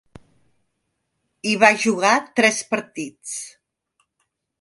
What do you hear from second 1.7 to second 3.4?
jugar tres partits.